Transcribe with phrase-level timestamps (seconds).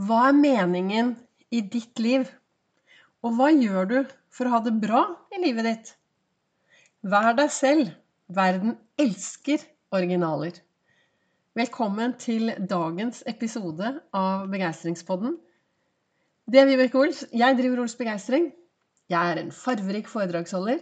[0.00, 1.10] Hva er meningen
[1.52, 2.22] i ditt liv?
[3.20, 3.96] Og hva gjør du
[4.32, 5.00] for å ha det bra
[5.34, 5.88] i livet ditt?
[7.04, 7.90] Vær deg selv.
[8.32, 9.60] Verden elsker
[9.92, 10.54] originaler.
[11.58, 15.34] Velkommen til dagens episode av Begeistringspodden.
[16.48, 17.20] Det er Vibeke Ols.
[17.36, 18.46] Jeg driver Ols Begeistring.
[19.12, 20.80] Jeg er en farverik foredragsholder.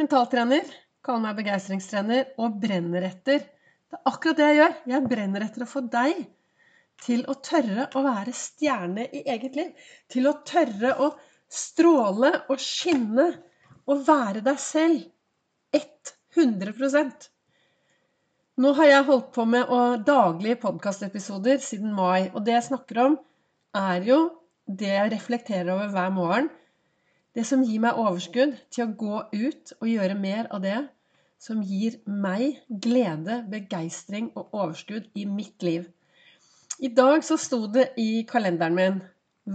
[0.00, 0.64] Mentaltrener.
[1.04, 3.44] Kaller meg begeistringstrener og brenner etter.
[3.44, 4.80] Det er akkurat det jeg gjør.
[4.94, 6.24] Jeg brenner etter å få deg
[7.02, 9.72] til å tørre å være stjerne i eget liv.
[10.08, 11.10] Til å tørre å
[11.50, 13.28] stråle og skinne
[13.84, 15.10] og være deg selv
[16.34, 17.30] 100%
[18.62, 19.70] Nå har jeg holdt på med
[20.06, 22.30] daglige podkastepisoder siden mai.
[22.34, 23.16] Og det jeg snakker om,
[23.74, 24.18] er jo
[24.64, 26.46] det jeg reflekterer over hver morgen.
[27.34, 30.76] Det som gir meg overskudd til å gå ut og gjøre mer av det
[31.42, 35.90] som gir meg glede, begeistring og overskudd i mitt liv.
[36.84, 38.96] I dag så sto det i kalenderen min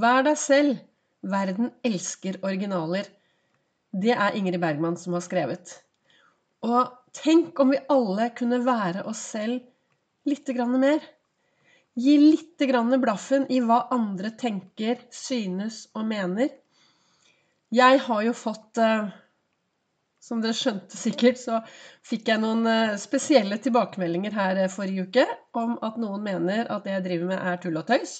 [0.01, 0.79] Vær deg selv.
[1.21, 3.05] Verden elsker originaler.
[3.91, 5.73] Det er Ingrid Bergman som har skrevet.
[6.66, 9.59] Og tenk om vi alle kunne være oss selv
[10.30, 11.03] litt mer.
[11.99, 12.66] Gi litt
[13.03, 16.49] blaffen i hva andre tenker, synes og mener.
[17.69, 19.09] Jeg har jo fått eh,
[20.30, 21.59] som dere skjønte sikkert, så
[22.05, 25.25] fikk jeg noen eh, spesielle tilbakemeldinger her eh, forrige uke
[25.58, 28.19] om at noen mener at det jeg driver med, er tull og tøys.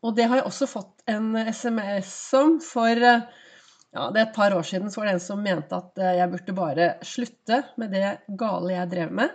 [0.00, 3.26] Og det har jeg også fått en SMS om for eh,
[3.90, 6.30] ja, det er et par år siden så var det en som mente at jeg
[6.30, 9.32] burde bare slutte med det gale jeg drev med,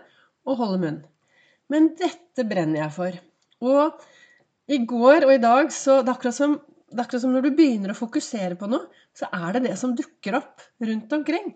[0.47, 1.01] og holde munn.
[1.69, 3.17] Men dette brenner jeg for.
[3.67, 6.55] Og i går og i dag så det er akkurat som,
[6.87, 9.75] det er akkurat som når du begynner å fokusere på noe, så er det det
[9.81, 11.51] som dukker opp rundt omkring.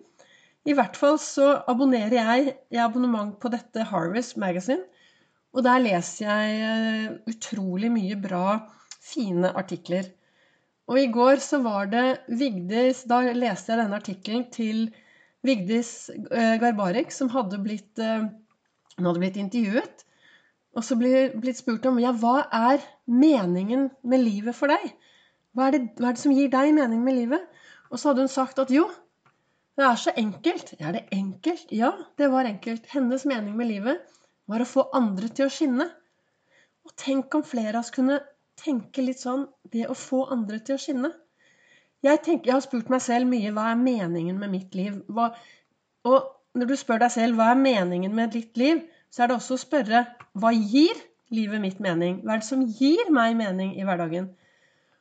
[0.68, 4.82] I hvert fall så abonnerer jeg i abonnement på dette Harvest Magazine.
[5.56, 8.58] Og der leser jeg eh, utrolig mye bra,
[9.00, 10.10] fine artikler.
[10.90, 14.84] Og i går så var det Vigdis Da leste jeg denne artikkelen til
[15.46, 18.28] Vigdis eh, Garbarek, som hadde blitt, eh,
[18.98, 20.04] hun hadde blitt intervjuet.
[20.76, 24.92] Og så ble blitt spurt om ja, hva er meningen med livet for deg?
[25.56, 27.48] Hva er, det, hva er det som gir deg mening med livet?
[27.90, 28.84] Og så hadde hun sagt at jo,
[29.78, 30.74] det er så enkelt.
[30.78, 31.70] Er det enkelt?
[31.72, 32.88] Ja, det var enkelt.
[32.92, 34.02] Hennes mening med livet
[34.50, 35.86] var å få andre til å skinne.
[36.86, 38.20] Og tenk om flere av oss kunne
[38.60, 41.12] tenke litt sånn det å få andre til å skinne.
[42.04, 44.96] Jeg, tenker, jeg har spurt meg selv mye hva er meningen med mitt liv?
[45.12, 45.30] Hva,
[46.08, 48.80] og når du spør deg selv hva er meningen med ditt liv,
[49.12, 50.04] så er det også å spørre
[50.40, 50.96] hva gir
[51.34, 52.22] livet mitt mening?
[52.24, 54.30] Hva er det som gir meg mening i hverdagen?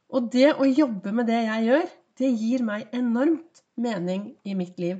[0.09, 4.79] Og det å jobbe med det jeg gjør, det gir meg enormt mening i mitt
[4.81, 4.99] liv.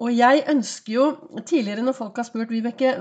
[0.00, 1.06] Og jeg ønsker jo
[1.44, 2.94] Tidligere når folk har spurt Vibeke,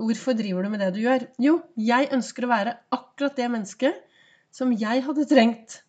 [0.00, 1.26] hvorfor driver du med det du gjør?
[1.42, 3.98] Jo, jeg ønsker å være akkurat det mennesket
[4.54, 5.82] som jeg hadde trengt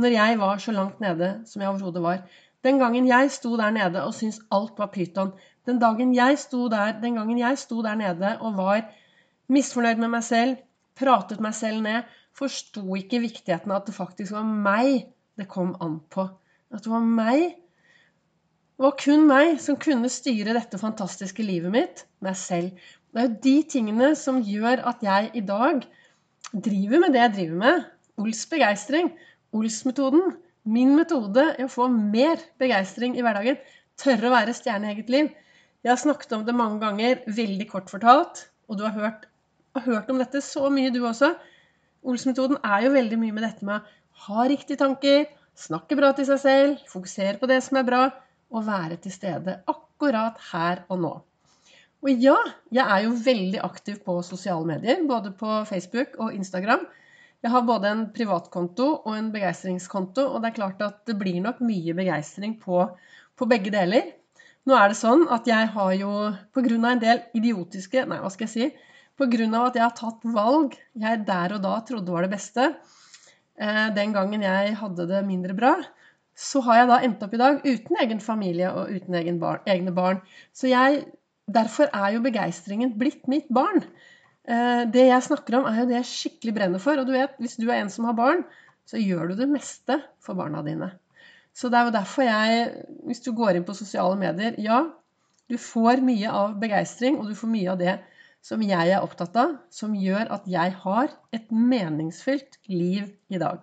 [0.00, 2.20] når jeg var så langt nede som jeg overhodet var.
[2.64, 5.32] Den gangen jeg sto der nede og syntes alt var pyton.
[5.66, 8.84] Den, dagen jeg sto der, den gangen jeg sto der nede og var
[9.52, 10.56] misfornøyd med meg selv,
[10.98, 15.74] pratet meg selv ned, forsto ikke viktigheten av at det faktisk var meg det kom
[15.80, 16.26] an på.
[16.72, 17.61] At det var meg
[18.72, 22.72] det var kun meg som kunne styre dette fantastiske livet mitt, meg selv.
[23.12, 25.82] Det er jo de tingene som gjør at jeg i dag
[26.52, 27.84] driver med det jeg driver med.
[28.22, 29.12] Ols begeistring.
[29.52, 30.32] Ols-metoden.
[30.64, 33.60] Min metode er å få mer begeistring i hverdagen.
[34.00, 35.28] Tørre å være stjerne i eget liv.
[35.84, 38.46] Jeg har snakket om det mange ganger, veldig kort fortalt.
[38.72, 39.28] Og du har hørt,
[39.76, 41.34] har hørt om dette så mye, du også.
[42.08, 45.26] Ols-metoden er jo veldig mye med dette med å ha riktige tanker,
[45.58, 48.06] snakke bra til seg selv, fokusere på det som er bra,
[48.52, 51.12] å være til stede akkurat her og nå.
[52.02, 52.36] Og ja,
[52.74, 56.82] jeg er jo veldig aktiv på sosiale medier, både på Facebook og Instagram.
[57.42, 61.38] Jeg har både en privatkonto og en begeistringskonto, og det er klart at det blir
[61.42, 62.84] nok mye begeistring på,
[63.38, 64.10] på begge deler.
[64.66, 66.10] Nå er det sånn at jeg har jo,
[66.54, 66.74] pga.
[66.90, 68.68] en del idiotiske Nei, hva skal jeg si?
[69.18, 69.48] Pga.
[69.66, 72.68] at jeg har tatt valg jeg der og da trodde var det beste,
[73.58, 75.74] eh, den gangen jeg hadde det mindre bra,
[76.42, 79.62] så har jeg da endt opp i dag uten egen familie og uten egen barn,
[79.70, 80.18] egne barn.
[80.56, 81.04] Så jeg,
[81.46, 83.84] derfor er jo begeistringen blitt mitt barn.
[84.42, 86.98] Eh, det jeg snakker om, er jo det jeg skikkelig brenner for.
[86.98, 88.42] Og du vet, hvis du er en som har barn,
[88.90, 90.90] så gjør du det meste for barna dine.
[91.54, 92.68] Så det er jo derfor jeg,
[93.06, 94.86] hvis du går inn på sosiale medier Ja,
[95.52, 97.98] du får mye av begeistring, og du får mye av det
[98.42, 103.62] som jeg er opptatt av, som gjør at jeg har et meningsfylt liv i dag.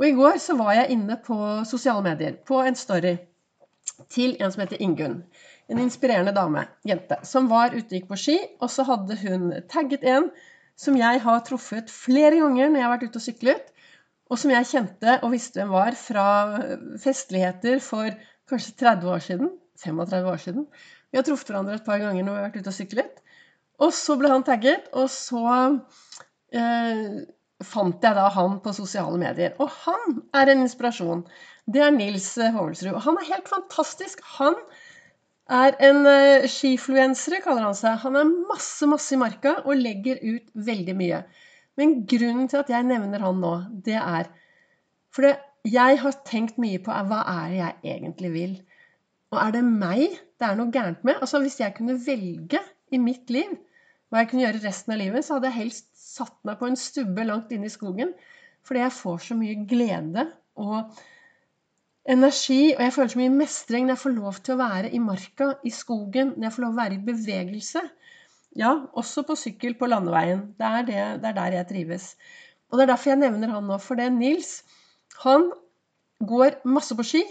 [0.00, 1.36] Og i går så var jeg inne på
[1.68, 3.16] sosiale medier, på en story
[4.12, 5.20] til en som heter Ingunn.
[5.70, 8.38] En inspirerende dame, jente, som var ute og gikk på ski.
[8.60, 10.30] Og så hadde hun tagget en
[10.80, 13.68] som jeg har truffet flere ganger når jeg har vært ute og syklet,
[14.32, 16.26] og som jeg kjente og visste hvem var fra
[17.02, 18.08] festligheter for
[18.48, 19.52] kanskje 30 år siden.
[19.82, 20.66] 35 år siden.
[21.10, 23.22] Vi har truffet hverandre et par ganger når vi har vært ute og syklet.
[23.82, 25.42] Og så ble han tagget, og så
[26.54, 27.22] eh,
[27.66, 29.54] fant jeg da han på sosiale medier.
[29.62, 31.24] Og han er en inspirasjon.
[31.70, 32.94] Det er Nils Hovelsrud.
[32.96, 34.22] Og han er helt fantastisk.
[34.38, 34.58] Han
[35.52, 38.00] er en uh, skifluensere, kaller han seg.
[38.04, 41.22] Han er masse, masse i marka og legger ut veldig mye.
[41.80, 43.54] Men grunnen til at jeg nevner han nå,
[43.86, 44.28] det er
[45.12, 45.28] For
[45.68, 48.54] jeg har tenkt mye på hva er det jeg egentlig vil.
[49.32, 51.20] Og er det meg det er noe gærent med?
[51.20, 52.60] Altså Hvis jeg kunne velge
[52.92, 53.54] i mitt liv
[54.12, 56.76] hva jeg kunne gjøre resten av livet, så hadde jeg helst satt meg på en
[56.76, 58.12] stubbe langt inne i skogen.
[58.62, 60.26] Fordi jeg får så mye glede
[60.60, 60.98] og
[62.12, 65.00] energi, og jeg føler så mye mestring når jeg får lov til å være i
[65.00, 67.84] marka, i skogen, når jeg får lov til å være i bevegelse.
[68.60, 70.44] Ja, også på sykkel på landeveien.
[70.60, 72.12] Det er, det, det er der jeg trives.
[72.68, 73.80] Og det er derfor jeg nevner han nå.
[73.80, 74.58] For det Nils,
[75.24, 75.48] han
[76.20, 77.24] går masse på ski.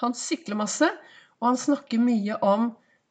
[0.00, 0.88] Han sykler masse.
[1.42, 2.70] Og han snakker mye om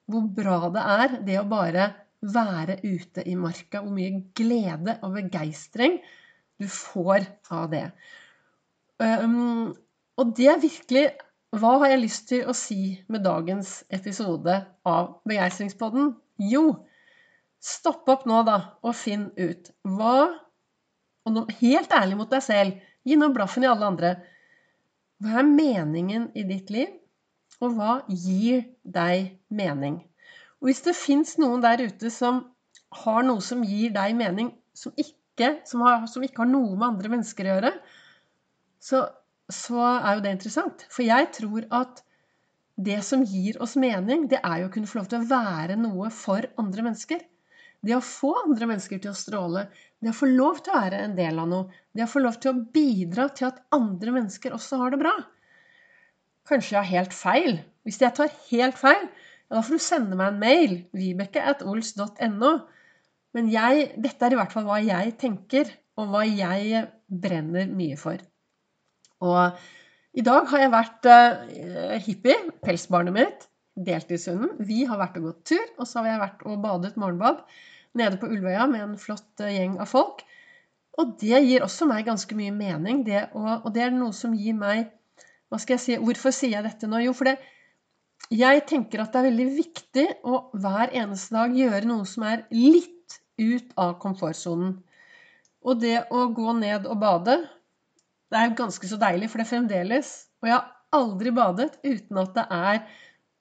[0.10, 1.92] hvor bra det er, det å bare
[2.22, 3.82] være ute i marka.
[3.82, 6.00] Hvor mye glede og begeistring
[6.62, 7.88] du får av det.
[9.02, 11.10] Og det er virkelig
[11.52, 14.54] Hva har jeg lyst til å si med dagens episode
[14.88, 16.14] av Begeistringspodden?
[16.40, 16.62] Jo,
[17.60, 20.30] stopp opp nå, da, og finn ut hva
[21.28, 22.78] og nå, Helt ærlig mot deg selv.
[23.04, 24.14] Gi nå blaffen i alle andre.
[25.22, 26.94] Hva er meningen i ditt liv?
[27.62, 30.00] Og hva gir deg mening?
[30.62, 32.44] Og hvis det fins noen der ute som
[33.02, 36.88] har noe som gir deg mening, som ikke, som har, som ikke har noe med
[36.92, 37.74] andre mennesker å gjøre,
[38.82, 39.02] så,
[39.50, 40.86] så er jo det interessant.
[40.94, 42.04] For jeg tror at
[42.82, 45.78] det som gir oss mening, det er jo å kunne få lov til å være
[45.80, 47.26] noe for andre mennesker.
[47.82, 49.66] Det å få andre mennesker til å stråle,
[50.02, 52.38] det å få lov til å være en del av noe, det å få lov
[52.42, 55.14] til å bidra til at andre mennesker også har det bra.
[56.50, 57.60] Kanskje jeg har helt feil.
[57.86, 59.10] Hvis jeg tar helt feil,
[59.52, 60.76] ja, da får du sende meg en mail.
[60.96, 62.52] Vibeke at ols.no.
[63.36, 65.68] Men jeg, dette er i hvert fall hva jeg tenker,
[66.00, 68.24] og hva jeg brenner mye for.
[69.28, 69.60] Og
[70.16, 73.46] i dag har jeg vært uh, hippie, pelsbarnet mitt,
[73.76, 74.56] deltidshunden.
[74.68, 77.44] Vi har vært og gått tur, og så har jeg vært og badet morgenbad
[78.00, 80.24] nede på Ulvøya med en flott uh, gjeng av folk.
[81.00, 84.36] Og det gir også meg ganske mye mening, det, og, og det er noe som
[84.36, 84.90] gir meg
[85.52, 87.00] Hva skal jeg si Hvorfor sier jeg dette nå?
[87.00, 87.38] Jo, for det,
[88.32, 92.46] jeg tenker at det er veldig viktig å hver eneste dag gjøre noe som er
[92.56, 94.78] litt ut av komfortsonen.
[95.62, 97.38] Og det å gå ned og bade,
[98.32, 100.12] det er ganske så deilig, for det er fremdeles
[100.42, 102.80] Og jeg har aldri badet uten at det er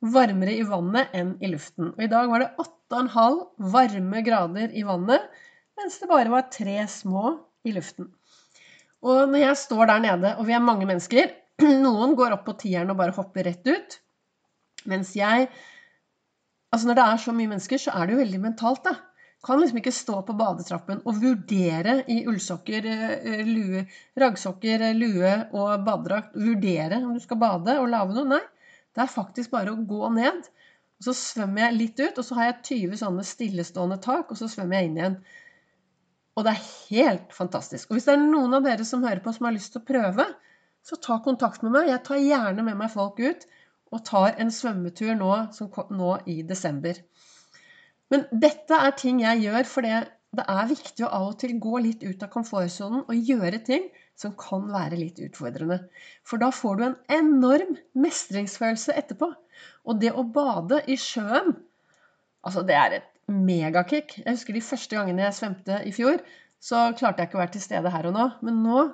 [0.01, 1.93] varmere i vannet enn i luften.
[1.95, 5.27] Og i dag var det 8,5 varme grader i vannet,
[5.79, 8.11] mens det bare var tre små i luften.
[9.07, 11.37] Og når jeg står der nede, og vi er mange mennesker
[11.85, 14.01] Noen går opp på tieren og bare hopper rett ut.
[14.89, 15.51] Mens jeg
[16.71, 18.93] Altså når det er så mye mennesker, så er det jo veldig mentalt, da.
[19.43, 23.83] Kan liksom ikke stå på badetrappen og vurdere i ullsokker, eh, lue,
[24.23, 28.37] raggsokker, eh, lue og badedrakt Vurdere om du skal bade og lage noe.
[28.37, 28.41] Nei.
[28.95, 30.47] Det er faktisk bare å gå ned.
[31.01, 34.37] Og så svømmer jeg litt ut, og så har jeg 20 sånne stillestående tak, og
[34.37, 35.17] så svømmer jeg inn igjen.
[36.37, 37.89] Og det er helt fantastisk.
[37.89, 39.89] Og hvis det er noen av dere som hører på som har lyst til å
[39.89, 40.27] prøve,
[40.85, 41.89] så ta kontakt med meg.
[41.89, 43.49] Jeg tar gjerne med meg folk ut
[43.91, 45.33] og tar en svømmetur nå,
[45.91, 46.99] nå i desember.
[48.11, 49.95] Men dette er ting jeg gjør fordi
[50.39, 53.89] det er viktig å av og til gå litt ut av komfortsonen og gjøre ting
[54.19, 55.81] som kan være litt utfordrende.
[56.27, 59.31] For da får du en enorm mestringsfølelse etterpå.
[59.89, 61.57] Og det å bade i sjøen,
[62.47, 64.21] altså det er et megakick.
[64.21, 66.21] Jeg husker de første gangene jeg svømte i fjor,
[66.61, 68.29] så klarte jeg ikke å være til stede her og nå.
[68.47, 68.85] Men nå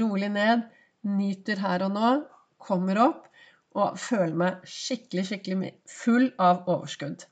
[0.00, 0.68] rolig ned,
[1.08, 2.14] nyter her og nå,
[2.60, 3.29] kommer opp
[3.78, 7.26] og føler meg skikkelig, skikkelig full av overskudd.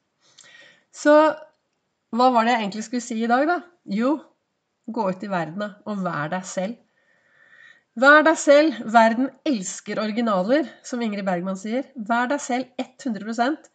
[0.94, 1.14] Så
[2.14, 3.58] hva var det jeg egentlig skulle si i dag, da?
[3.92, 4.14] Jo,
[4.88, 6.78] gå ut i verden og vær deg selv.
[7.98, 8.78] Vær deg selv.
[8.94, 11.88] Verden elsker originaler, som Ingrid Bergman sier.
[11.96, 13.68] Vær deg selv 100%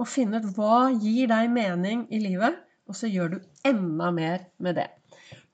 [0.00, 2.56] og finn ut hva gir deg mening i livet,
[2.88, 3.38] og så gjør du
[3.68, 4.88] enda mer med det.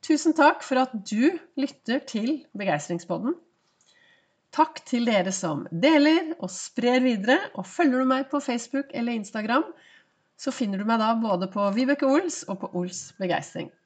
[0.04, 3.34] Tusen takk for at du lytter til Begeistringspodden.
[4.54, 7.38] Takk til dere som deler og sprer videre.
[7.54, 9.66] Og følger du meg på Facebook eller Instagram,
[10.38, 13.72] så finner du meg da både på Vibeke Ols og på Ols Begeistring.